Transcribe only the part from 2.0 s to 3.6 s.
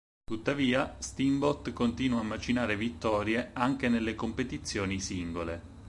a macinare vittorie